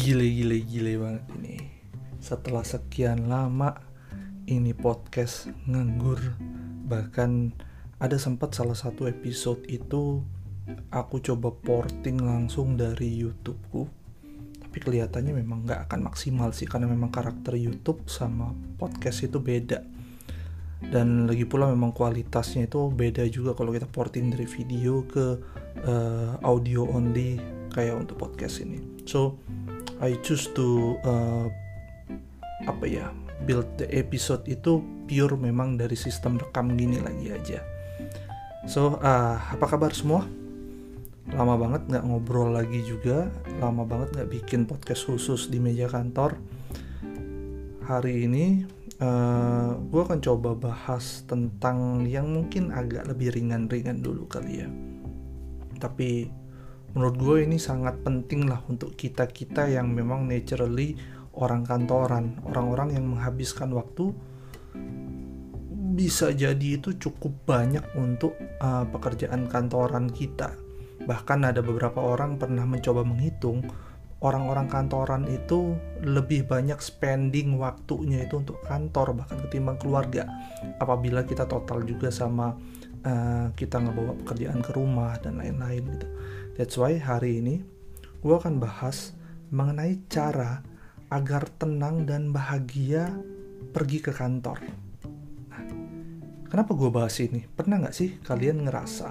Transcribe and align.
Gile 0.00 0.24
gile 0.32 0.64
gile 0.64 0.96
banget 0.96 1.24
ini. 1.36 1.60
Setelah 2.24 2.64
sekian 2.64 3.28
lama 3.28 3.76
ini 4.48 4.72
podcast 4.72 5.52
nganggur. 5.68 6.16
Bahkan 6.88 7.52
ada 8.00 8.16
sempat 8.16 8.56
salah 8.56 8.72
satu 8.72 9.04
episode 9.04 9.60
itu 9.68 10.24
aku 10.88 11.20
coba 11.20 11.52
porting 11.52 12.16
langsung 12.16 12.80
dari 12.80 13.12
YouTubeku. 13.20 13.84
Tapi 14.64 14.76
kelihatannya 14.80 15.36
memang 15.36 15.68
nggak 15.68 15.92
akan 15.92 16.08
maksimal 16.08 16.48
sih 16.56 16.64
karena 16.64 16.88
memang 16.88 17.12
karakter 17.12 17.60
YouTube 17.60 18.08
sama 18.08 18.56
podcast 18.80 19.20
itu 19.28 19.36
beda. 19.36 19.84
Dan 20.80 21.28
lagi 21.28 21.44
pula 21.44 21.68
memang 21.68 21.92
kualitasnya 21.92 22.72
itu 22.72 22.88
beda 22.88 23.28
juga 23.28 23.52
kalau 23.52 23.68
kita 23.68 23.84
porting 23.84 24.32
dari 24.32 24.48
video 24.48 25.04
ke 25.04 25.36
uh, 25.84 26.40
audio 26.40 26.88
only 26.88 27.36
kayak 27.68 28.00
untuk 28.00 28.16
podcast 28.16 28.64
ini. 28.64 28.80
So 29.04 29.36
I 30.00 30.16
choose 30.24 30.48
to 30.56 30.96
uh, 31.04 31.46
apa 32.64 32.84
ya 32.88 33.12
build 33.44 33.68
the 33.80 33.88
episode 33.92 34.44
itu 34.48 34.80
pure 35.08 35.36
memang 35.36 35.76
dari 35.76 35.96
sistem 35.96 36.40
rekam 36.40 36.72
gini 36.76 37.00
lagi 37.00 37.32
aja. 37.32 37.60
So 38.64 39.00
uh, 39.00 39.36
apa 39.36 39.64
kabar 39.64 39.92
semua? 39.92 40.24
Lama 41.30 41.54
banget 41.60 41.86
nggak 41.86 42.04
ngobrol 42.04 42.56
lagi 42.56 42.80
juga, 42.82 43.28
lama 43.60 43.84
banget 43.84 44.18
nggak 44.18 44.30
bikin 44.40 44.64
podcast 44.64 45.04
khusus 45.04 45.52
di 45.52 45.60
meja 45.60 45.86
kantor. 45.86 46.36
Hari 47.84 48.24
ini 48.24 48.64
uh, 49.04 49.76
gue 49.78 50.00
akan 50.00 50.20
coba 50.24 50.56
bahas 50.56 51.22
tentang 51.28 52.08
yang 52.08 52.28
mungkin 52.28 52.72
agak 52.72 53.04
lebih 53.04 53.36
ringan-ringan 53.36 54.00
dulu 54.00 54.24
kali 54.26 54.64
ya. 54.64 54.68
Tapi 55.80 56.39
menurut 56.92 57.16
gue 57.18 57.36
ini 57.46 57.58
sangat 57.60 58.02
penting 58.02 58.50
lah 58.50 58.62
untuk 58.66 58.98
kita 58.98 59.30
kita 59.30 59.70
yang 59.70 59.90
memang 59.94 60.26
naturally 60.26 60.98
orang 61.38 61.62
kantoran. 61.62 62.38
Orang-orang 62.42 62.98
yang 62.98 63.06
menghabiskan 63.06 63.70
waktu 63.70 64.10
bisa 65.94 66.32
jadi 66.32 66.80
itu 66.80 66.96
cukup 66.96 67.34
banyak 67.46 67.82
untuk 67.98 68.34
uh, 68.62 68.86
pekerjaan 68.88 69.46
kantoran 69.46 70.10
kita. 70.10 70.54
Bahkan 71.04 71.38
ada 71.46 71.60
beberapa 71.62 71.98
orang 72.02 72.38
pernah 72.38 72.66
mencoba 72.66 73.06
menghitung 73.06 73.66
orang-orang 74.20 74.68
kantoran 74.68 75.24
itu 75.32 75.72
lebih 76.04 76.44
banyak 76.44 76.76
spending 76.76 77.56
waktunya 77.56 78.28
itu 78.28 78.44
untuk 78.44 78.60
kantor 78.68 79.16
bahkan 79.16 79.40
ketimbang 79.48 79.80
keluarga. 79.80 80.28
Apabila 80.76 81.24
kita 81.24 81.48
total 81.48 81.84
juga 81.88 82.12
sama 82.12 82.52
uh, 83.04 83.48
kita 83.56 83.80
ngebawa 83.80 84.12
pekerjaan 84.24 84.60
ke 84.60 84.70
rumah 84.76 85.16
dan 85.20 85.40
lain-lain 85.40 85.84
gitu 85.96 86.08
That's 86.58 86.78
why 86.78 86.98
hari 86.98 87.42
ini 87.42 87.62
gue 88.20 88.34
akan 88.36 88.60
bahas 88.60 89.16
mengenai 89.50 89.98
cara 90.06 90.62
agar 91.10 91.50
tenang 91.58 92.06
dan 92.06 92.30
bahagia 92.30 93.10
pergi 93.74 93.98
ke 93.98 94.14
kantor. 94.14 94.62
Nah, 95.50 95.64
kenapa 96.46 96.70
gue 96.78 96.90
bahas 96.92 97.18
ini? 97.18 97.42
Pernah 97.50 97.82
nggak 97.82 97.96
sih 97.96 98.22
kalian 98.22 98.66
ngerasa 98.68 99.08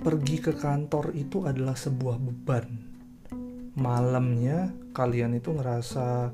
pergi 0.00 0.36
ke 0.38 0.56
kantor 0.56 1.12
itu 1.18 1.44
adalah 1.44 1.76
sebuah 1.76 2.16
beban? 2.16 2.66
Malamnya 3.76 4.72
kalian 4.96 5.36
itu 5.36 5.52
ngerasa 5.52 6.32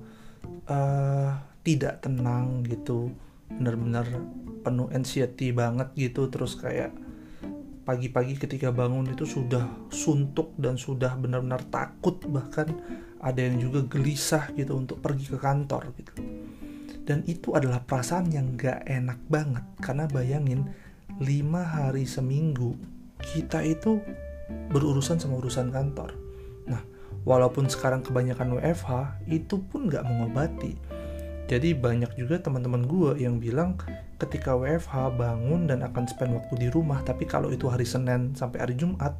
uh, 0.71 1.31
tidak 1.67 2.07
tenang 2.07 2.63
gitu, 2.69 3.11
benar-benar 3.51 4.07
penuh 4.63 4.87
anxiety 4.95 5.51
banget 5.51 5.91
gitu, 5.99 6.31
terus 6.31 6.55
kayak 6.55 6.95
pagi-pagi 7.83 8.39
ketika 8.39 8.71
bangun 8.71 9.11
itu 9.11 9.27
sudah 9.27 9.67
suntuk 9.91 10.55
dan 10.55 10.79
sudah 10.79 11.19
benar-benar 11.19 11.67
takut 11.67 12.23
bahkan 12.31 12.71
ada 13.19 13.43
yang 13.43 13.59
juga 13.59 13.83
gelisah 13.87 14.51
gitu 14.55 14.79
untuk 14.79 15.03
pergi 15.03 15.27
ke 15.31 15.39
kantor 15.39 15.91
gitu. 15.99 16.13
Dan 17.03 17.27
itu 17.27 17.51
adalah 17.59 17.83
perasaan 17.83 18.31
yang 18.31 18.55
gak 18.55 18.87
enak 18.87 19.19
banget 19.27 19.65
karena 19.83 20.07
bayangin 20.07 20.71
lima 21.19 21.67
hari 21.67 22.07
seminggu 22.07 22.79
kita 23.19 23.67
itu 23.67 23.99
berurusan 24.71 25.19
sama 25.19 25.43
urusan 25.43 25.75
kantor. 25.75 26.15
Nah 26.71 26.83
walaupun 27.27 27.67
sekarang 27.67 28.07
kebanyakan 28.07 28.63
WFH 28.63 29.27
itu 29.27 29.59
pun 29.67 29.91
gak 29.91 30.07
mengobati 30.07 30.79
jadi 31.53 31.77
banyak 31.77 32.17
juga 32.17 32.41
teman-teman 32.41 32.89
gue 32.89 33.21
yang 33.21 33.37
bilang 33.37 33.77
ketika 34.17 34.57
WFH 34.57 35.21
bangun 35.21 35.69
dan 35.69 35.85
akan 35.85 36.09
spend 36.09 36.33
waktu 36.33 36.65
di 36.65 36.69
rumah, 36.73 37.05
tapi 37.05 37.29
kalau 37.29 37.53
itu 37.53 37.69
hari 37.69 37.85
Senin 37.85 38.33
sampai 38.33 38.65
hari 38.65 38.73
Jumat, 38.73 39.13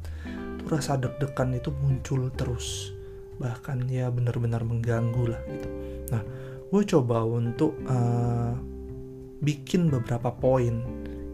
tuh 0.57 0.67
rasa 0.73 0.97
deg-degan 0.97 1.53
itu 1.53 1.69
muncul 1.69 2.33
terus. 2.33 2.89
Bahkan 3.37 3.85
ya 3.85 4.09
benar-benar 4.09 4.65
mengganggu 4.65 5.29
lah 5.29 5.41
gitu. 5.45 5.69
Nah, 6.09 6.25
gue 6.73 6.81
coba 6.89 7.21
untuk 7.21 7.77
uh, 7.85 8.57
bikin 9.45 9.93
beberapa 9.93 10.33
poin. 10.33 10.81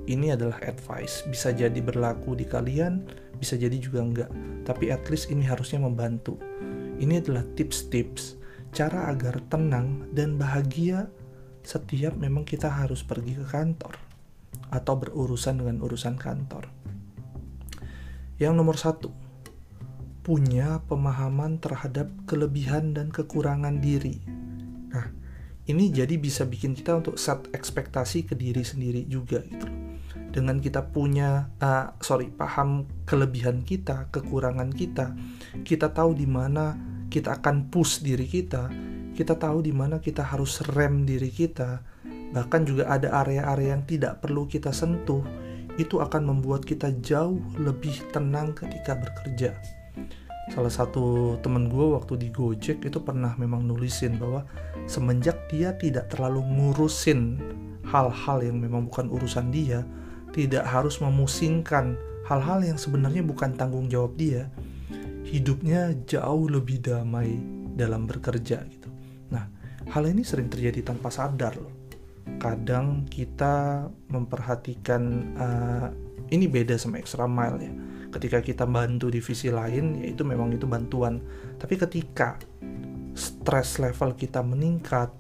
Ini 0.04 0.36
adalah 0.36 0.59
advice, 0.68 1.24
bisa 1.32 1.56
jadi 1.56 1.80
berlaku 1.80 2.36
di 2.36 2.44
kalian, 2.44 3.08
bisa 3.40 3.56
jadi 3.56 3.80
juga 3.80 4.04
enggak. 4.04 4.32
Tapi 4.68 4.92
at 4.92 5.08
least 5.08 5.32
ini 5.32 5.48
harusnya 5.48 5.80
membantu. 5.80 6.36
Ini 7.00 7.24
adalah 7.24 7.48
tips-tips 7.56 8.39
cara 8.69 9.09
agar 9.09 9.41
tenang 9.50 10.09
dan 10.13 10.38
bahagia 10.38 11.09
setiap 11.66 12.16
memang 12.16 12.46
kita 12.47 12.69
harus 12.69 13.03
pergi 13.03 13.38
ke 13.38 13.46
kantor 13.46 13.96
atau 14.69 14.94
berurusan 14.97 15.62
dengan 15.62 15.81
urusan 15.81 16.16
kantor. 16.18 16.69
Yang 18.40 18.53
nomor 18.56 18.78
satu, 18.79 19.09
punya 20.24 20.79
pemahaman 20.85 21.58
terhadap 21.58 22.08
kelebihan 22.29 22.94
dan 22.94 23.09
kekurangan 23.09 23.81
diri. 23.81 24.22
Nah, 24.94 25.09
ini 25.68 25.90
jadi 25.90 26.16
bisa 26.16 26.46
bikin 26.46 26.78
kita 26.78 27.02
untuk 27.02 27.18
set 27.18 27.50
ekspektasi 27.52 28.29
ke 28.29 28.38
diri 28.38 28.62
sendiri 28.62 29.03
juga 29.09 29.41
gitu. 29.44 29.68
Dengan 30.29 30.62
kita 30.62 30.85
punya, 30.94 31.50
uh, 31.58 31.97
sorry, 32.06 32.29
paham 32.29 32.85
kelebihan 33.09 33.66
kita, 33.66 34.08
kekurangan 34.13 34.69
kita, 34.69 35.18
kita 35.66 35.90
tahu 35.90 36.13
di 36.13 36.29
mana 36.29 36.78
kita 37.09 37.42
akan 37.42 37.74
push 37.74 38.06
diri 38.06 38.30
kita, 38.30 38.70
kita 39.18 39.36
tahu 39.36 39.66
di 39.66 39.74
mana 39.74 40.00
kita 40.00 40.24
harus 40.24 40.62
rem 40.72 41.03
diri 41.03 41.34
kita, 41.34 41.81
bahkan 42.31 42.64
juga 42.64 42.88
ada 42.88 43.12
area-area 43.25 43.75
yang 43.75 43.84
tidak 43.84 44.22
perlu 44.22 44.46
kita 44.46 44.70
sentuh, 44.70 45.25
itu 45.75 46.00
akan 46.00 46.30
membuat 46.30 46.64
kita 46.64 46.94
jauh 47.02 47.42
lebih 47.58 47.97
tenang 48.14 48.53
ketika 48.53 48.96
bekerja. 48.96 49.58
Salah 50.50 50.74
satu 50.74 51.38
temen 51.46 51.70
gue 51.70 51.94
waktu 51.94 52.18
di 52.18 52.30
Gojek 52.34 52.81
itu 52.81 53.00
pernah 53.06 53.38
memang 53.38 53.66
nulisin 53.66 54.18
bahwa 54.18 54.50
semenjak 54.90 55.38
dia 55.50 55.78
tidak 55.78 56.09
terlalu 56.09 56.41
ngurusin 56.41 57.38
hal-hal 57.86 58.41
yang 58.41 58.58
memang 58.58 58.90
bukan 58.90 59.14
urusan 59.14 59.53
dia, 59.53 59.86
tidak 60.34 60.66
harus 60.66 61.02
memusingkan 61.02 61.97
hal-hal 62.26 62.62
yang 62.62 62.78
sebenarnya 62.78 63.26
bukan 63.26 63.53
tanggung 63.58 63.90
jawab 63.90 64.14
dia, 64.18 64.50
hidupnya 65.29 65.94
jauh 66.09 66.50
lebih 66.50 66.81
damai 66.81 67.38
dalam 67.78 68.09
bekerja 68.09 68.66
gitu. 68.66 68.90
Nah, 69.29 69.45
hal 69.94 70.03
ini 70.09 70.25
sering 70.25 70.50
terjadi 70.50 70.81
tanpa 70.81 71.13
sadar 71.13 71.53
loh. 71.53 71.69
Kadang 72.41 73.06
kita 73.06 73.85
memperhatikan 74.09 75.01
uh, 75.38 75.88
ini 76.34 76.50
beda 76.50 76.78
sama 76.81 76.97
extra 76.97 77.29
mile 77.29 77.59
ya. 77.62 77.73
Ketika 78.09 78.41
kita 78.41 78.66
bantu 78.66 79.13
divisi 79.13 79.53
lain, 79.53 80.01
ya 80.01 80.09
itu 80.09 80.25
memang 80.25 80.50
itu 80.50 80.66
bantuan. 80.66 81.22
Tapi 81.61 81.78
ketika 81.78 82.41
stress 83.13 83.78
level 83.78 84.17
kita 84.17 84.41
meningkat, 84.41 85.13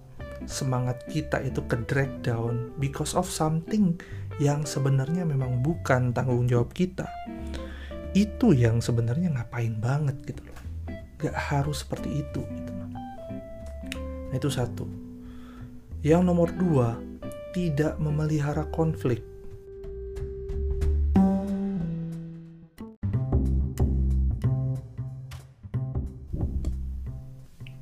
semangat 0.49 1.05
kita 1.05 1.37
itu 1.45 1.61
ke 1.69 1.77
drag 1.85 2.09
down 2.25 2.73
because 2.81 3.13
of 3.13 3.29
something 3.29 3.93
yang 4.41 4.65
sebenarnya 4.65 5.27
memang 5.27 5.61
bukan 5.61 6.15
tanggung 6.15 6.47
jawab 6.47 6.71
kita 6.71 7.05
itu 8.17 8.57
yang 8.57 8.81
sebenarnya 8.81 9.29
ngapain 9.29 9.77
banget 9.77 10.17
gitu 10.25 10.41
loh. 10.41 10.59
Gak 11.21 11.35
harus 11.35 11.85
seperti 11.85 12.25
itu 12.25 12.41
gitu 12.41 12.71
loh. 12.73 12.89
Nah 14.29 14.35
itu 14.35 14.49
satu. 14.49 14.89
Yang 16.01 16.21
nomor 16.25 16.49
dua 16.55 16.97
tidak 17.53 18.01
memelihara 18.01 18.65
konflik. 18.73 19.21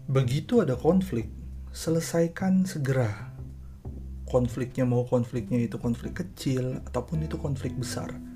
Begitu 0.07 0.65
ada 0.65 0.73
konflik 0.73 1.30
selesaikan 1.71 2.65
segera. 2.65 3.31
Konfliknya 4.27 4.83
mau 4.83 5.07
konfliknya 5.07 5.62
itu 5.62 5.80
konflik 5.80 6.19
kecil 6.19 6.83
ataupun 6.83 7.23
itu 7.23 7.39
konflik 7.39 7.71
besar 7.80 8.26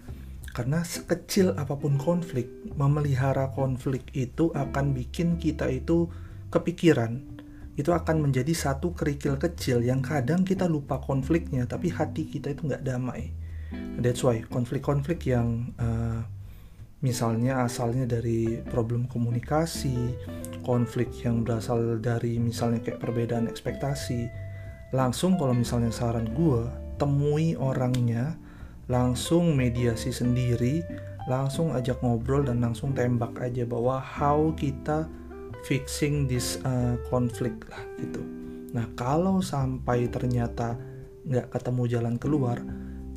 karena 0.52 0.84
sekecil 0.84 1.56
apa 1.56 1.80
pun 1.80 1.96
konflik, 1.96 2.52
memelihara 2.76 3.56
konflik 3.56 4.12
itu 4.12 4.52
akan 4.52 4.92
bikin 4.92 5.40
kita 5.40 5.72
itu 5.72 6.12
kepikiran. 6.52 7.24
Itu 7.80 7.96
akan 7.96 8.20
menjadi 8.20 8.52
satu 8.52 8.92
kerikil 8.92 9.40
kecil 9.40 9.80
yang 9.80 10.04
kadang 10.04 10.44
kita 10.44 10.68
lupa 10.68 11.00
konfliknya, 11.00 11.64
tapi 11.64 11.88
hati 11.88 12.28
kita 12.28 12.52
itu 12.52 12.68
nggak 12.68 12.84
damai. 12.84 13.32
That's 14.04 14.20
why 14.28 14.44
konflik-konflik 14.44 15.24
yang 15.32 15.72
uh, 15.80 16.28
misalnya 17.00 17.64
asalnya 17.64 18.04
dari 18.04 18.60
problem 18.68 19.08
komunikasi, 19.08 19.96
konflik 20.68 21.10
yang 21.24 21.48
berasal 21.48 21.98
dari 22.04 22.36
misalnya 22.38 22.84
kayak 22.84 23.00
perbedaan 23.00 23.48
ekspektasi, 23.48 24.28
langsung 24.92 25.40
kalau 25.40 25.56
misalnya 25.56 25.96
saran 25.96 26.28
gue, 26.36 26.68
temui 27.00 27.56
orangnya, 27.56 28.36
langsung 28.90 29.54
mediasi 29.54 30.10
sendiri, 30.10 30.82
langsung 31.30 31.76
ajak 31.76 32.02
ngobrol 32.02 32.46
dan 32.48 32.64
langsung 32.64 32.96
tembak 32.96 33.38
aja 33.38 33.68
bahwa 33.68 34.02
how 34.02 34.50
kita 34.58 35.06
fixing 35.66 36.26
this 36.26 36.58
uh, 36.66 36.98
konflik 37.10 37.54
lah 37.70 37.82
gitu. 38.02 38.22
Nah 38.74 38.90
kalau 38.98 39.44
sampai 39.44 40.10
ternyata 40.10 40.80
nggak 41.28 41.54
ketemu 41.54 41.84
jalan 41.86 42.16
keluar, 42.18 42.58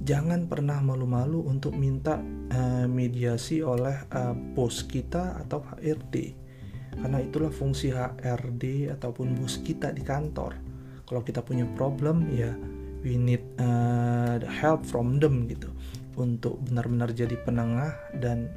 jangan 0.04 0.44
pernah 0.44 0.84
malu-malu 0.84 1.48
untuk 1.48 1.72
minta 1.72 2.20
uh, 2.52 2.84
mediasi 2.84 3.64
oleh 3.64 4.04
uh, 4.12 4.36
bos 4.36 4.84
kita 4.84 5.40
atau 5.40 5.64
HRD 5.64 6.44
karena 6.94 7.18
itulah 7.18 7.50
fungsi 7.50 7.90
HRD 7.90 8.92
ataupun 8.94 9.34
bos 9.34 9.58
kita 9.64 9.90
di 9.90 10.04
kantor 10.04 10.54
kalau 11.08 11.20
kita 11.26 11.42
punya 11.42 11.66
problem 11.74 12.30
ya 12.30 12.54
we 13.04 13.20
need 13.20 13.44
uh, 13.60 14.40
help 14.48 14.82
from 14.82 15.20
them 15.20 15.44
gitu 15.46 15.68
untuk 16.16 16.58
benar-benar 16.64 17.12
jadi 17.12 17.36
penengah 17.44 17.92
dan 18.18 18.48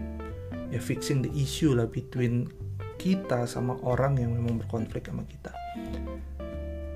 ya 0.71 0.79
fixing 0.79 1.21
the 1.21 1.31
issue 1.35 1.75
lah 1.75 1.85
between 1.85 2.47
kita 2.97 3.45
sama 3.45 3.77
orang 3.85 4.17
yang 4.17 4.33
memang 4.33 4.63
berkonflik 4.63 5.05
sama 5.05 5.27
kita 5.27 5.51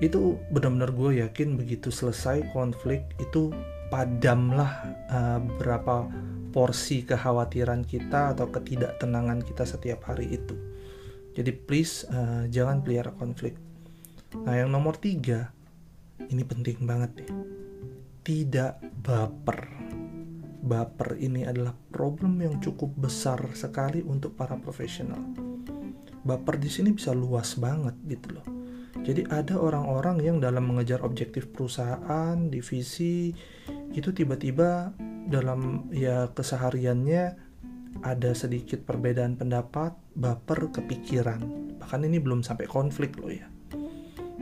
itu 0.02 0.34
benar-benar 0.50 0.90
gue 0.90 1.22
yakin 1.22 1.54
begitu 1.54 1.94
selesai 1.94 2.42
konflik 2.50 3.06
itu 3.22 3.54
padamlah 3.86 4.72
uh, 5.06 5.38
berapa 5.62 6.10
porsi 6.50 7.06
kekhawatiran 7.06 7.86
kita 7.86 8.34
atau 8.34 8.50
ketidaktenangan 8.50 9.46
kita 9.46 9.62
setiap 9.62 10.10
hari 10.10 10.34
itu. 10.34 10.58
Jadi 11.38 11.54
please 11.54 12.04
uh, 12.10 12.50
jangan 12.50 12.82
pelihara 12.82 13.14
konflik. 13.14 13.54
Nah 14.42 14.58
yang 14.58 14.74
nomor 14.74 14.98
tiga, 14.98 15.54
ini 16.18 16.42
penting 16.44 16.84
banget 16.84 17.24
nih. 17.24 17.30
Tidak 18.22 19.02
baper. 19.02 19.60
Baper 20.62 21.18
ini 21.18 21.42
adalah 21.42 21.74
problem 21.74 22.38
yang 22.38 22.62
cukup 22.62 22.94
besar 22.94 23.42
sekali 23.52 24.00
untuk 24.00 24.38
para 24.38 24.54
profesional. 24.54 25.20
Baper 26.22 26.56
di 26.62 26.70
sini 26.70 26.94
bisa 26.94 27.10
luas 27.10 27.58
banget 27.58 27.98
gitu 28.06 28.38
loh. 28.38 28.46
Jadi 29.02 29.26
ada 29.26 29.58
orang-orang 29.58 30.22
yang 30.22 30.36
dalam 30.38 30.70
mengejar 30.70 31.02
objektif 31.02 31.50
perusahaan, 31.50 32.38
divisi, 32.46 33.34
itu 33.90 34.14
tiba-tiba 34.14 34.94
dalam 35.26 35.90
ya 35.90 36.30
kesehariannya 36.30 37.50
ada 38.00 38.30
sedikit 38.32 38.86
perbedaan 38.86 39.34
pendapat, 39.34 39.98
baper, 40.14 40.70
kepikiran. 40.70 41.42
Bahkan 41.82 42.00
ini 42.06 42.22
belum 42.22 42.46
sampai 42.46 42.70
konflik 42.70 43.18
loh 43.18 43.34
ya. 43.34 43.50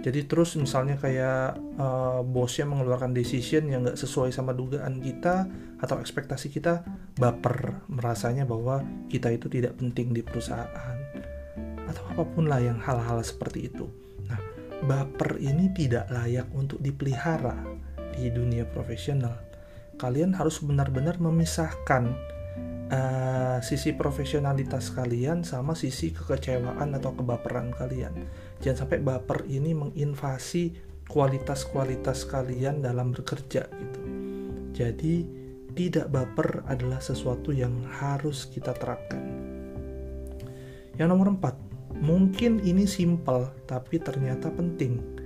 Jadi 0.01 0.25
terus 0.25 0.57
misalnya 0.57 0.97
kayak 0.97 1.61
uh, 1.77 2.25
bosnya 2.25 2.65
mengeluarkan 2.65 3.13
decision 3.13 3.69
yang 3.69 3.85
nggak 3.85 4.01
sesuai 4.01 4.33
sama 4.33 4.57
dugaan 4.57 4.97
kita 4.97 5.45
atau 5.77 6.01
ekspektasi 6.01 6.49
kita, 6.49 6.81
baper 7.21 7.85
merasanya 7.93 8.49
bahwa 8.49 8.81
kita 9.13 9.29
itu 9.29 9.53
tidak 9.53 9.77
penting 9.77 10.17
di 10.17 10.25
perusahaan 10.25 10.97
atau 11.85 12.03
apa 12.17 12.23
pun 12.25 12.49
lah 12.49 12.65
yang 12.65 12.81
hal-hal 12.81 13.21
seperti 13.21 13.69
itu. 13.69 13.85
Nah, 14.25 14.41
baper 14.89 15.37
ini 15.37 15.69
tidak 15.77 16.09
layak 16.09 16.49
untuk 16.57 16.81
dipelihara 16.81 17.61
di 18.17 18.33
dunia 18.33 18.65
profesional, 18.65 19.37
kalian 20.01 20.33
harus 20.33 20.65
benar-benar 20.65 21.21
memisahkan 21.21 22.17
uh, 22.91 23.59
sisi 23.65 23.95
profesionalitas 23.97 24.93
kalian 24.93 25.47
sama 25.47 25.79
sisi 25.79 26.13
kekecewaan 26.13 26.93
atau 26.99 27.15
kebaperan 27.15 27.73
kalian. 27.73 28.29
Jangan 28.61 28.87
sampai 28.87 28.99
baper 29.01 29.47
ini 29.49 29.73
menginvasi 29.73 30.77
kualitas-kualitas 31.09 32.29
kalian 32.29 32.85
dalam 32.85 33.11
bekerja 33.15 33.67
gitu. 33.67 34.01
Jadi 34.75 35.15
tidak 35.75 36.11
baper 36.11 36.67
adalah 36.67 36.99
sesuatu 36.99 37.55
yang 37.55 37.73
harus 38.03 38.51
kita 38.51 38.75
terapkan. 38.75 39.23
Yang 40.99 41.09
nomor 41.09 41.33
empat, 41.33 41.57
mungkin 41.97 42.61
ini 42.61 42.85
simpel 42.85 43.49
tapi 43.65 43.97
ternyata 43.97 44.53
penting 44.53 45.21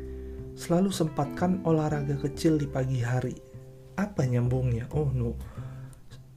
Selalu 0.54 0.94
sempatkan 0.94 1.66
olahraga 1.66 2.14
kecil 2.14 2.54
di 2.62 2.70
pagi 2.70 3.02
hari. 3.02 3.34
Apa 3.98 4.22
nyambungnya? 4.22 4.86
Oh 4.94 5.10
no, 5.10 5.34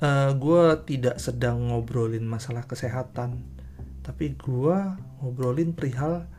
uh, 0.02 0.06
eh, 0.06 0.32
gue 0.38 0.64
tidak 0.86 1.18
sedang 1.18 1.70
ngobrolin 1.70 2.26
masalah 2.26 2.66
kesehatan, 2.66 3.42
tapi 4.06 4.38
gue 4.38 4.78
ngobrolin 5.22 5.74
perihal 5.74 6.30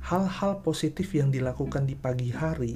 hal-hal 0.00 0.64
positif 0.64 1.12
yang 1.12 1.28
dilakukan 1.28 1.84
di 1.84 1.96
pagi 1.96 2.32
hari. 2.32 2.74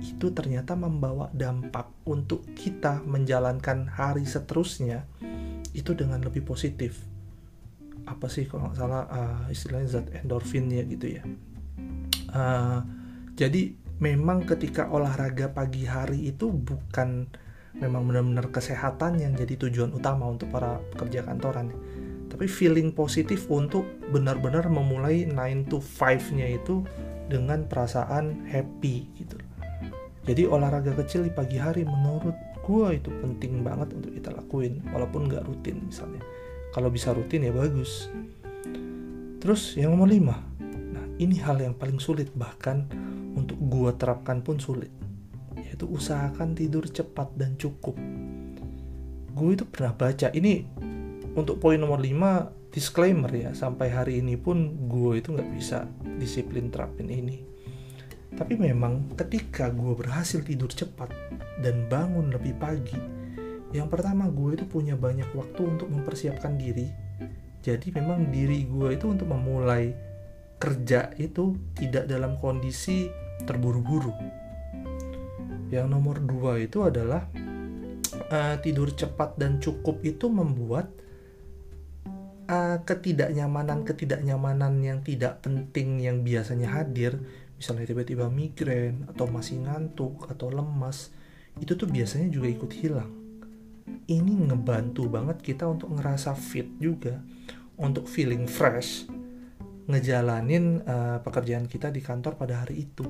Itu 0.00 0.32
ternyata 0.32 0.78
membawa 0.78 1.28
dampak 1.34 1.92
untuk 2.08 2.46
kita 2.56 3.04
menjalankan 3.04 3.90
hari 3.90 4.24
seterusnya 4.24 5.04
itu 5.76 5.92
dengan 5.92 6.22
lebih 6.24 6.46
positif. 6.46 7.04
Apa 8.08 8.26
sih 8.26 8.48
kalau 8.48 8.70
nggak 8.70 8.78
salah 8.78 9.04
uh, 9.06 9.44
istilahnya 9.52 9.88
zat 9.90 10.06
endorfin 10.16 10.66
ya 10.72 10.82
gitu 10.88 11.06
ya. 11.20 11.22
Uh, 12.30 12.80
jadi 13.36 13.74
memang 14.00 14.48
ketika 14.48 14.88
olahraga 14.88 15.52
pagi 15.52 15.84
hari 15.84 16.32
itu 16.32 16.48
bukan 16.48 17.28
memang 17.80 18.04
benar-benar 18.06 18.52
kesehatan 18.52 19.18
yang 19.18 19.32
jadi 19.32 19.56
tujuan 19.66 19.96
utama 19.96 20.28
untuk 20.28 20.52
para 20.52 20.78
pekerja 20.94 21.24
kantoran. 21.24 21.72
Tapi 22.30 22.46
feeling 22.46 22.94
positif 22.94 23.48
untuk 23.50 23.82
benar-benar 24.14 24.70
memulai 24.70 25.26
9 25.26 25.66
to 25.66 25.82
5 25.82 26.36
nya 26.36 26.46
itu 26.46 26.86
dengan 27.26 27.66
perasaan 27.66 28.46
happy 28.46 28.96
gitu. 29.18 29.36
Jadi 30.28 30.46
olahraga 30.46 30.94
kecil 30.94 31.26
di 31.26 31.32
pagi 31.32 31.56
hari 31.56 31.82
menurut 31.82 32.36
gue 32.60 32.86
itu 32.94 33.10
penting 33.24 33.66
banget 33.66 33.96
untuk 33.96 34.14
kita 34.14 34.30
lakuin 34.30 34.84
walaupun 34.94 35.26
nggak 35.26 35.42
rutin 35.48 35.82
misalnya. 35.88 36.22
Kalau 36.70 36.86
bisa 36.92 37.10
rutin 37.10 37.42
ya 37.42 37.50
bagus. 37.50 38.06
Terus 39.40 39.74
yang 39.74 39.96
nomor 39.96 40.06
5 40.06 40.60
nah 40.90 41.04
ini 41.18 41.40
hal 41.40 41.58
yang 41.58 41.74
paling 41.74 41.98
sulit 41.98 42.30
bahkan 42.36 42.86
untuk 43.34 43.56
gua 43.62 43.94
terapkan 43.94 44.42
pun 44.42 44.58
sulit 44.58 44.90
yaitu 45.80 45.96
usahakan 45.96 46.52
tidur 46.52 46.84
cepat 46.84 47.32
dan 47.40 47.56
cukup. 47.56 47.96
Gue 49.32 49.56
itu 49.56 49.64
pernah 49.64 49.96
baca 49.96 50.28
ini 50.36 50.68
untuk 51.32 51.56
poin 51.56 51.80
nomor 51.80 52.04
5 52.04 52.68
disclaimer 52.68 53.32
ya 53.32 53.56
sampai 53.56 53.88
hari 53.88 54.20
ini 54.20 54.36
pun 54.36 54.76
gue 54.92 55.24
itu 55.24 55.32
nggak 55.32 55.50
bisa 55.56 55.88
disiplin 56.20 56.68
terapin 56.68 57.08
ini. 57.08 57.40
Tapi 58.36 58.60
memang 58.60 59.16
ketika 59.16 59.72
gue 59.72 59.96
berhasil 59.96 60.44
tidur 60.44 60.68
cepat 60.68 61.08
dan 61.64 61.88
bangun 61.88 62.28
lebih 62.28 62.52
pagi 62.60 63.00
yang 63.72 63.88
pertama 63.88 64.28
gue 64.28 64.60
itu 64.60 64.68
punya 64.68 65.00
banyak 65.00 65.32
waktu 65.32 65.64
untuk 65.64 65.88
mempersiapkan 65.88 66.60
diri. 66.60 66.92
Jadi 67.64 67.88
memang 67.96 68.28
diri 68.28 68.68
gue 68.68 69.00
itu 69.00 69.08
untuk 69.08 69.32
memulai 69.32 69.96
kerja 70.60 71.08
itu 71.16 71.56
tidak 71.72 72.04
dalam 72.04 72.36
kondisi 72.36 73.08
terburu-buru. 73.48 74.12
Yang 75.70 75.86
nomor 75.86 76.18
dua 76.18 76.58
itu 76.58 76.82
adalah 76.82 77.30
uh, 78.30 78.56
tidur 78.58 78.90
cepat 78.90 79.38
dan 79.38 79.62
cukup 79.62 80.02
itu 80.02 80.26
membuat 80.26 80.90
uh, 82.50 82.82
ketidaknyamanan-ketidaknyamanan 82.82 84.82
yang 84.82 84.98
tidak 85.06 85.46
penting 85.46 86.02
yang 86.02 86.26
biasanya 86.26 86.74
hadir, 86.74 87.22
misalnya 87.54 87.86
tiba-tiba 87.86 88.26
migrain 88.26 89.06
atau 89.14 89.30
masih 89.30 89.62
ngantuk 89.62 90.26
atau 90.26 90.50
lemas, 90.50 91.14
itu 91.62 91.78
tuh 91.78 91.86
biasanya 91.86 92.34
juga 92.34 92.50
ikut 92.50 92.70
hilang. 92.74 93.14
Ini 94.10 94.50
ngebantu 94.50 95.06
banget 95.06 95.38
kita 95.38 95.70
untuk 95.70 95.94
ngerasa 95.94 96.34
fit 96.34 96.66
juga, 96.82 97.22
untuk 97.78 98.10
feeling 98.10 98.50
fresh, 98.50 99.06
ngejalanin 99.86 100.82
uh, 100.82 101.22
pekerjaan 101.22 101.70
kita 101.70 101.94
di 101.94 102.02
kantor 102.02 102.34
pada 102.34 102.66
hari 102.66 102.90
itu. 102.90 103.06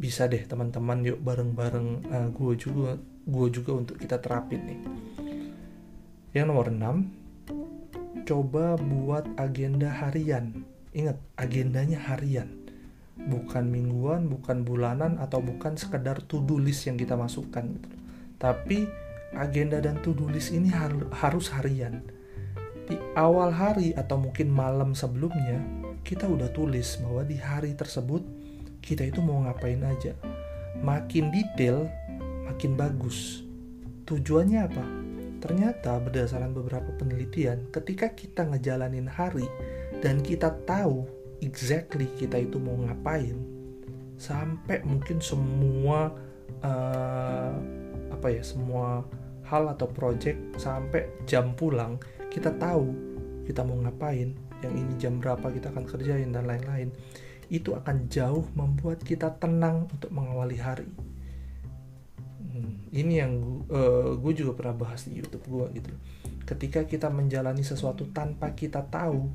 Bisa 0.00 0.24
deh 0.24 0.40
teman-teman 0.48 1.04
yuk 1.04 1.20
bareng-bareng 1.20 2.08
uh, 2.08 2.16
eh, 2.24 2.28
gue 2.32 2.52
juga 2.56 2.96
gue 3.28 3.48
juga 3.52 3.76
untuk 3.76 4.00
kita 4.00 4.16
terapin 4.16 4.64
nih. 4.64 4.80
Yang 6.32 6.46
nomor 6.48 6.66
6, 6.72 8.24
coba 8.24 8.80
buat 8.80 9.28
agenda 9.36 9.92
harian. 9.92 10.64
Ingat, 10.96 11.20
agendanya 11.36 12.00
harian. 12.00 12.48
Bukan 13.20 13.68
mingguan, 13.68 14.32
bukan 14.32 14.64
bulanan, 14.64 15.20
atau 15.20 15.44
bukan 15.44 15.76
sekedar 15.76 16.24
to-do 16.24 16.56
list 16.56 16.88
yang 16.88 16.96
kita 16.96 17.18
masukkan. 17.18 17.66
Gitu. 17.68 17.88
Tapi 18.40 18.88
agenda 19.36 19.84
dan 19.84 20.00
to-do 20.00 20.32
list 20.32 20.50
ini 20.50 20.72
harus 21.12 21.52
harian 21.52 22.00
di 22.90 22.98
awal 23.14 23.54
hari 23.54 23.94
atau 23.94 24.18
mungkin 24.18 24.50
malam 24.50 24.98
sebelumnya 24.98 25.62
kita 26.02 26.26
udah 26.26 26.50
tulis 26.50 26.98
bahwa 26.98 27.22
di 27.22 27.38
hari 27.38 27.78
tersebut 27.78 28.26
kita 28.80 29.06
itu 29.06 29.20
mau 29.20 29.44
ngapain 29.44 29.80
aja. 29.84 30.16
Makin 30.80 31.32
detail, 31.32 31.86
makin 32.48 32.76
bagus. 32.76 33.44
Tujuannya 34.08 34.60
apa? 34.66 34.84
ternyata 35.40 35.96
berdasarkan 35.98 36.52
beberapa 36.52 36.92
penelitian 37.00 37.64
ketika 37.72 38.12
kita 38.12 38.44
ngejalanin 38.44 39.08
hari 39.08 39.48
dan 40.04 40.20
kita 40.20 40.52
tahu 40.68 41.08
exactly 41.40 42.06
kita 42.20 42.44
itu 42.44 42.60
mau 42.60 42.76
ngapain 42.84 43.34
sampai 44.20 44.84
mungkin 44.84 45.16
semua 45.24 46.12
uh, 46.60 47.56
apa 48.12 48.28
ya 48.28 48.44
semua 48.44 49.08
hal 49.48 49.72
atau 49.72 49.88
project 49.88 50.36
sampai 50.60 51.08
jam 51.24 51.56
pulang 51.56 51.96
kita 52.28 52.52
tahu 52.60 52.92
kita 53.48 53.64
mau 53.64 53.80
ngapain 53.80 54.36
yang 54.60 54.74
ini 54.76 54.92
jam 55.00 55.16
berapa 55.16 55.48
kita 55.48 55.72
akan 55.72 55.88
kerjain 55.88 56.36
dan 56.36 56.44
lain-lain 56.44 56.92
itu 57.50 57.74
akan 57.74 58.06
jauh 58.06 58.46
membuat 58.54 59.02
kita 59.02 59.34
tenang 59.42 59.90
untuk 59.90 60.08
mengawali 60.14 60.56
hari. 60.56 60.86
Hmm, 62.40 62.86
ini 62.94 63.18
yang 63.18 63.66
uh, 63.66 64.14
gue 64.14 64.32
juga 64.32 64.54
pernah 64.54 64.74
bahas 64.86 65.04
di 65.10 65.18
YouTube 65.18 65.44
gue 65.50 65.82
gitu. 65.82 65.90
Ketika 66.46 66.86
kita 66.86 67.10
menjalani 67.10 67.66
sesuatu 67.66 68.06
tanpa 68.14 68.54
kita 68.54 68.86
tahu 68.86 69.26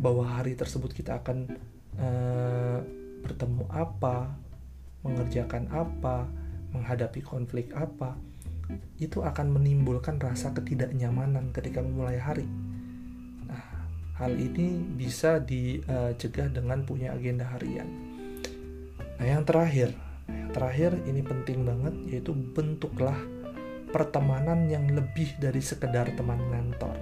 bahwa 0.00 0.24
hari 0.24 0.56
tersebut 0.56 0.96
kita 0.96 1.20
akan 1.20 1.52
uh, 2.00 2.80
bertemu 3.22 3.64
apa 3.68 4.32
mengerjakan 5.04 5.68
apa 5.68 6.26
menghadapi 6.72 7.20
konflik 7.24 7.72
apa 7.72 8.16
itu 9.00 9.24
akan 9.24 9.56
menimbulkan 9.56 10.20
rasa 10.20 10.52
ketidaknyamanan 10.52 11.50
ketika 11.56 11.80
memulai 11.80 12.20
hari 12.20 12.44
Hal 14.18 14.34
ini 14.34 14.82
bisa 14.98 15.38
dicegah 15.38 16.50
dengan 16.50 16.82
punya 16.82 17.14
agenda 17.14 17.46
harian. 17.46 17.86
Nah, 19.18 19.26
yang 19.26 19.46
terakhir, 19.46 19.94
yang 20.26 20.50
terakhir 20.50 20.90
ini 21.06 21.22
penting 21.22 21.62
banget 21.62 21.94
yaitu 22.10 22.34
bentuklah 22.34 23.14
pertemanan 23.94 24.66
yang 24.66 24.90
lebih 24.90 25.38
dari 25.38 25.62
sekedar 25.62 26.10
teman 26.18 26.42
kantor. 26.50 26.98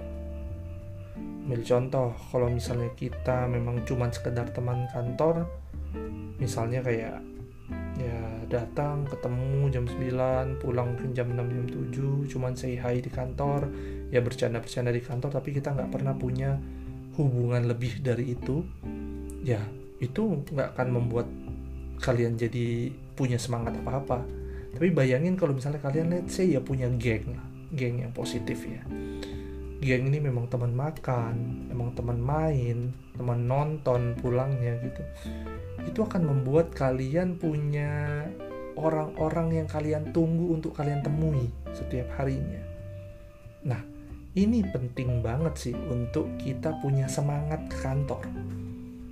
Ambil 1.49 1.65
contoh, 1.65 2.13
kalau 2.29 2.53
misalnya 2.53 2.93
kita 2.93 3.49
memang 3.49 3.81
cuma 3.89 4.13
sekedar 4.13 4.53
teman 4.53 4.85
kantor, 4.93 5.49
misalnya 6.37 6.85
kayak 6.85 7.17
ya 7.97 8.21
datang 8.45 9.09
ketemu 9.09 9.73
jam 9.73 9.85
9 9.89 10.61
pulang 10.61 10.93
mungkin 10.93 11.11
jam 11.17 11.33
6 11.33 11.33
jam 11.33 11.65
7 12.29 12.31
cuman 12.31 12.53
say 12.53 12.77
hi 12.77 13.01
di 13.01 13.09
kantor 13.09 13.67
ya 14.13 14.21
bercanda-bercanda 14.21 14.93
di 14.93 15.01
kantor 15.01 15.41
tapi 15.41 15.49
kita 15.51 15.73
nggak 15.73 15.89
pernah 15.89 16.13
punya 16.13 16.55
hubungan 17.17 17.65
lebih 17.65 17.99
dari 18.05 18.37
itu 18.37 18.61
ya 19.41 19.59
itu 19.97 20.45
nggak 20.53 20.77
akan 20.77 20.87
membuat 20.93 21.27
kalian 21.97 22.37
jadi 22.37 22.93
punya 23.17 23.41
semangat 23.41 23.73
apa-apa. 23.81 24.21
Tapi 24.77 24.93
bayangin 24.93 25.33
kalau 25.33 25.57
misalnya 25.57 25.81
kalian 25.81 26.13
let's 26.13 26.37
say 26.37 26.53
ya 26.53 26.61
punya 26.61 26.85
geng 27.01 27.33
geng 27.73 28.05
yang 28.05 28.13
positif 28.13 28.61
ya. 28.63 28.85
Geng 29.81 30.13
ini 30.13 30.21
memang 30.21 30.45
teman 30.47 30.77
makan 30.77 31.65
memang 31.73 31.97
teman 31.97 32.21
main 32.21 32.93
teman 33.17 33.49
nonton 33.49 34.13
pulangnya 34.21 34.77
gitu. 34.85 35.01
Itu 35.89 36.05
akan 36.05 36.29
membuat 36.29 36.77
kalian 36.77 37.41
punya 37.41 38.21
orang-orang 38.77 39.65
yang 39.65 39.67
kalian 39.67 40.13
tunggu 40.13 40.53
untuk 40.53 40.77
kalian 40.77 41.01
temui 41.01 41.49
setiap 41.73 42.05
harinya. 42.21 42.61
Nah 43.65 43.96
ini 44.37 44.61
penting 44.61 45.25
banget 45.25 45.53
sih 45.57 45.73
untuk 45.73 46.29
kita 46.37 46.77
punya 46.77 47.09
semangat 47.09 47.65
ke 47.73 47.77
kantor. 47.81 48.21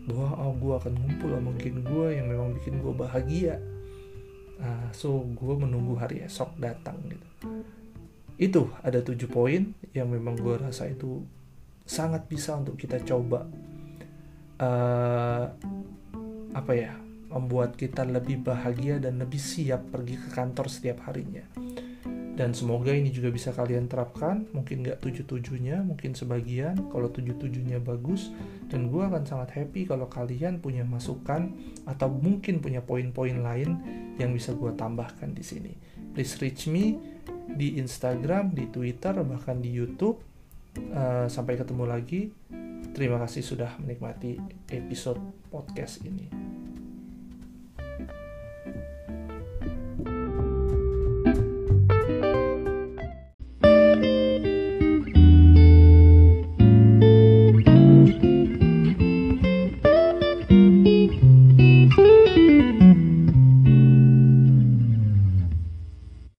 Bahwa 0.06 0.30
oh 0.38 0.54
gue 0.54 0.74
akan 0.78 0.94
ngumpul 0.94 1.34
sama 1.34 1.52
geng 1.58 1.82
gue 1.82 2.08
yang 2.14 2.30
memang 2.30 2.54
bikin 2.54 2.78
gue 2.78 2.94
bahagia. 2.94 3.58
Nah, 4.62 4.94
so 4.94 5.26
gue 5.26 5.54
menunggu 5.58 5.98
hari 5.98 6.22
esok 6.22 6.54
datang 6.62 7.02
gitu. 7.10 7.28
Itu 8.38 8.70
ada 8.86 9.02
tujuh 9.02 9.26
poin 9.26 9.74
yang 9.98 10.14
memang 10.14 10.38
gue 10.38 10.62
rasa 10.62 10.86
itu 10.86 11.26
sangat 11.90 12.30
bisa 12.30 12.54
untuk 12.54 12.78
kita 12.78 13.02
coba. 13.02 13.50
Uh, 14.62 15.50
apa 16.54 16.74
ya? 16.78 16.94
Membuat 17.34 17.76
kita 17.76 18.06
lebih 18.06 18.46
bahagia 18.46 19.02
dan 19.02 19.18
lebih 19.18 19.42
siap 19.42 19.90
pergi 19.90 20.22
ke 20.22 20.30
kantor 20.32 20.70
setiap 20.70 21.04
harinya 21.10 21.44
dan 22.36 22.52
semoga 22.52 22.92
ini 22.92 23.16
juga 23.16 23.32
bisa 23.32 23.56
kalian 23.56 23.88
terapkan. 23.88 24.44
Mungkin 24.52 24.84
nggak 24.84 25.00
tujuh-tujuhnya 25.00 25.88
mungkin 25.88 26.12
sebagian. 26.12 26.92
Kalau 26.92 27.08
tujuh-tujuhnya 27.08 27.80
bagus 27.80 28.30
dan 28.68 28.92
gue 28.92 29.00
akan 29.00 29.24
sangat 29.24 29.56
happy 29.56 29.88
kalau 29.88 30.12
kalian 30.12 30.60
punya 30.60 30.84
masukan 30.84 31.56
atau 31.88 32.12
mungkin 32.12 32.60
punya 32.60 32.84
poin-poin 32.84 33.40
lain 33.40 33.80
yang 34.20 34.36
bisa 34.36 34.52
gue 34.52 34.76
tambahkan 34.76 35.32
di 35.32 35.44
sini. 35.48 35.74
Please 36.12 36.36
reach 36.44 36.68
me 36.68 37.00
di 37.56 37.80
Instagram 37.80 38.52
di 38.52 38.68
Twitter 38.68 39.16
bahkan 39.24 39.64
di 39.64 39.72
YouTube. 39.72 40.20
Uh, 40.76 41.32
sampai 41.32 41.56
ketemu 41.56 41.88
lagi. 41.88 42.36
Terima 42.92 43.16
kasih 43.24 43.44
sudah 43.44 43.80
menikmati 43.80 44.36
episode 44.72 45.20
podcast 45.48 46.04
ini 46.04 46.55